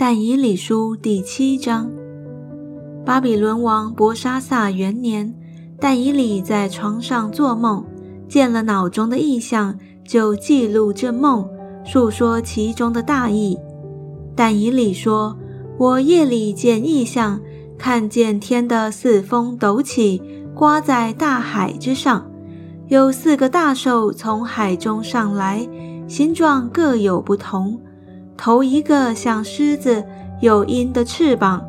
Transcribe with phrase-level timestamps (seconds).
[0.00, 1.90] 但以理书第七章。
[3.04, 5.34] 巴比伦王伯沙撒元年，
[5.80, 7.84] 但以理在床上做梦，
[8.28, 9.76] 见了脑中的异象，
[10.06, 11.44] 就记录这梦，
[11.84, 13.58] 述说其中的大意。
[14.36, 15.36] 但以理说
[15.76, 17.40] ：“我夜里见异象，
[17.76, 20.22] 看见天的四风陡起，
[20.54, 22.24] 刮在大海之上，
[22.86, 25.68] 有四个大兽从海中上来，
[26.06, 27.76] 形状各有不同。”
[28.38, 30.04] 头一个像狮子，
[30.40, 31.62] 有鹰的翅膀。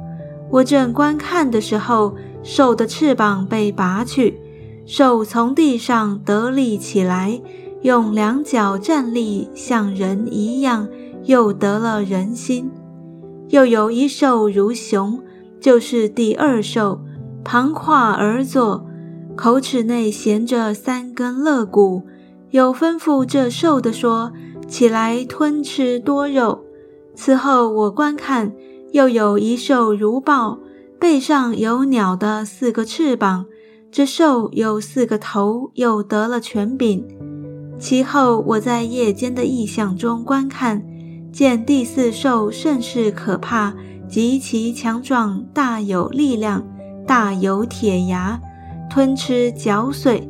[0.51, 4.39] 我正观看的时候，兽的翅膀被拔去，
[4.85, 7.41] 兽从地上得立起来，
[7.81, 10.87] 用两脚站立，像人一样，
[11.25, 12.69] 又得了人心。
[13.49, 15.19] 又有一兽如熊，
[15.59, 17.01] 就是第二兽，
[17.43, 18.85] 旁跨而坐，
[19.35, 22.03] 口齿内衔着三根肋骨，
[22.51, 24.31] 有吩咐这兽的说。
[24.69, 26.63] 起来吞吃多肉。
[27.15, 28.53] 此后我观看，
[28.91, 30.59] 又有一兽如豹，
[30.99, 33.45] 背上有鸟的四个翅膀。
[33.91, 37.03] 这兽有四个头，又得了权柄。
[37.79, 40.85] 其后我在夜间的异象中观看，
[41.31, 43.73] 见第四兽甚是可怕，
[44.07, 46.63] 极其强壮，大有力量，
[47.07, 48.39] 大有铁牙，
[48.89, 50.29] 吞吃嚼碎，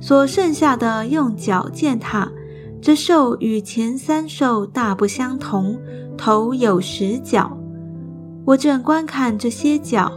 [0.00, 2.28] 所剩下的用脚践踏。
[2.80, 5.78] 这兽与前三兽大不相同，
[6.16, 7.56] 头有十角。
[8.44, 10.12] 我正观看这些角，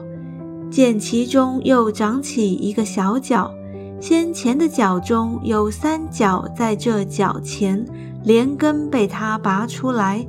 [0.69, 3.51] 见其中又长起一个小角，
[3.99, 7.83] 先前的角中有三角，在这角前
[8.23, 10.27] 连根被它拔出来。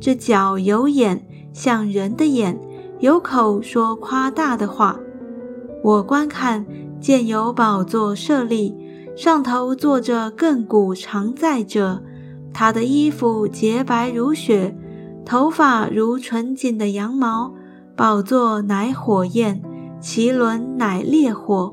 [0.00, 2.56] 这角有眼，像人的眼；
[3.00, 4.98] 有口，说夸大的话。
[5.82, 6.64] 我观看，
[6.98, 8.74] 见有宝座设立。
[9.16, 12.02] 上头坐着亘古常在者，
[12.52, 14.76] 他的衣服洁白如雪，
[15.24, 17.54] 头发如纯净的羊毛。
[17.96, 19.62] 宝座乃火焰，
[20.00, 21.72] 其轮乃烈火。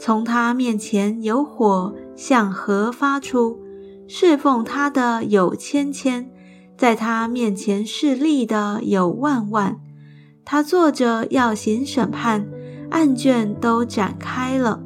[0.00, 3.60] 从他面前有火向河发出，
[4.08, 6.28] 侍奉他的有千千，
[6.76, 9.80] 在他面前侍立的有万万。
[10.44, 12.48] 他坐着要行审判，
[12.90, 14.83] 案卷都展开了。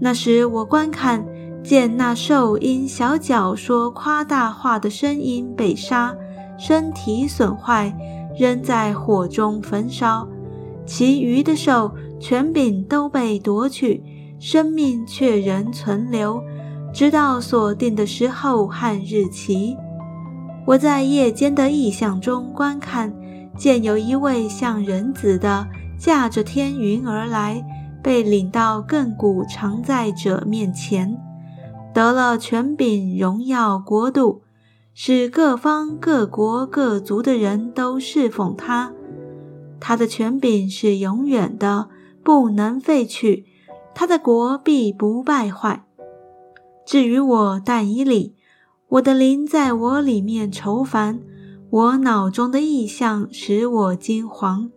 [0.00, 1.24] 那时我观看，
[1.62, 6.14] 见那兽因小脚说夸大话的声音被杀，
[6.56, 7.92] 身体损坏，
[8.38, 10.26] 扔在火中焚烧；
[10.86, 14.02] 其余的兽权柄都被夺去，
[14.38, 16.40] 生命却仍存留，
[16.92, 19.76] 直到锁定的时候和日期。
[20.64, 23.12] 我在夜间的异象中观看，
[23.56, 25.66] 见有一位像人子的
[25.98, 27.64] 驾着天云而来。
[28.02, 31.18] 被领到亘古常在者面前，
[31.92, 34.42] 得了权柄、荣耀、国度，
[34.94, 38.92] 使各方各国各族的人都侍奉他。
[39.80, 41.88] 他的权柄是永远的，
[42.24, 43.44] 不能废去；
[43.94, 45.84] 他的国必不败坏。
[46.84, 48.34] 至于我但以理，
[48.88, 51.20] 我的灵在我里面愁烦，
[51.70, 54.70] 我脑中的意象使我惊惶。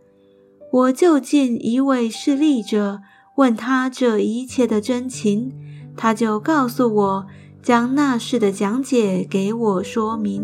[0.72, 3.02] 我就近一位势利者。
[3.36, 5.52] 问他这一切的真情，
[5.96, 7.26] 他就告诉我，
[7.64, 10.44] 将那事的讲解给我说明。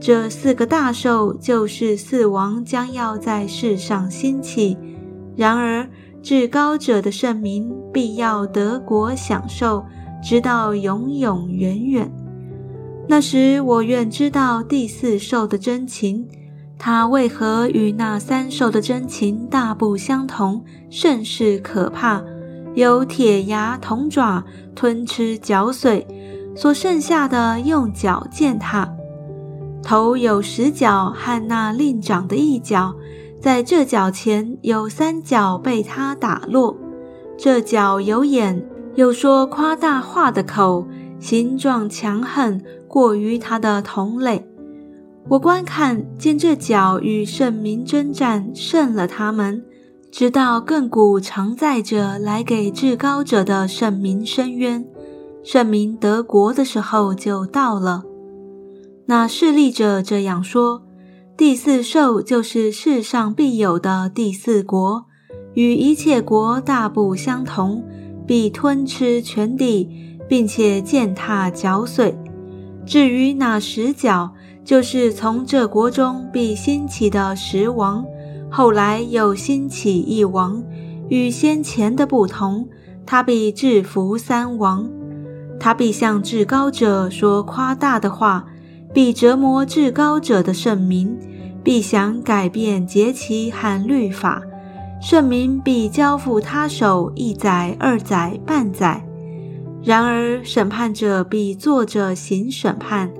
[0.00, 4.76] 这四个大兽就是四王将要在世上兴起，
[5.36, 5.88] 然而
[6.20, 9.84] 至高者的圣名必要得国享受，
[10.22, 12.12] 直到永永远远。
[13.08, 16.28] 那时我愿知道第四兽的真情。
[16.78, 22.22] 他为何与那三兽的真情大不相同，甚是可怕？
[22.74, 24.44] 有铁牙铜爪，
[24.76, 26.06] 吞吃嚼碎；
[26.54, 28.88] 所剩下的用脚践踏。
[29.82, 32.94] 头有十角，和那另长的一角，
[33.40, 36.76] 在这角前有三角被他打落。
[37.36, 40.86] 这角有眼，有说夸大话的口，
[41.18, 44.47] 形状强横，过于他的同类。
[45.30, 49.62] 我观看见这角与圣民征战，胜了他们，
[50.10, 54.86] 直到亘古常在者来给至高者的圣民伸冤，
[55.44, 58.04] 圣民得国的时候就到了。
[59.04, 60.82] 那势利者这样说：
[61.36, 65.04] 第四兽就是世上必有的第四国，
[65.52, 67.84] 与一切国大不相同，
[68.26, 69.90] 必吞吃全地，
[70.26, 72.18] 并且践踏嚼碎。
[72.86, 74.32] 至于那十角，
[74.68, 78.04] 就是从这国中必兴起的十王，
[78.50, 80.62] 后来又兴起一王，
[81.08, 82.68] 与先前的不同，
[83.06, 84.86] 他必制服三王，
[85.58, 88.44] 他必向至高者说夸大的话，
[88.92, 91.16] 必折磨至高者的圣名，
[91.64, 94.42] 必想改变节期和律法，
[95.00, 99.02] 圣民必交付他手一载、二载、半载。
[99.82, 103.10] 然而审判者必坐着行审判，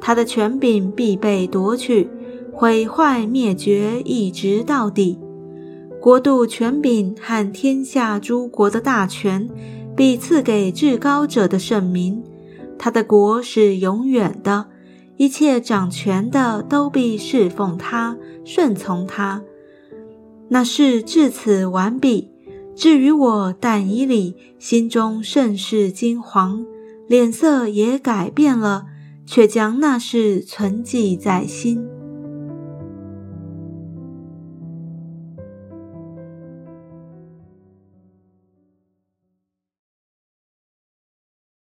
[0.00, 2.08] 他的权柄必被夺去，
[2.52, 5.18] 毁坏灭绝，一直到底。
[6.00, 9.48] 国度权柄和天下诸国的大权，
[9.96, 12.22] 必赐给至高者的圣名。
[12.78, 14.66] 他的国是永远的，
[15.16, 19.42] 一切掌权的都必侍奉他，顺从他。
[20.48, 22.30] 那事至此完毕。
[22.76, 26.64] 至于我，但以理心中甚是惊惶，
[27.08, 28.86] 脸色也改变了，
[29.28, 31.97] 却将那事存记在心。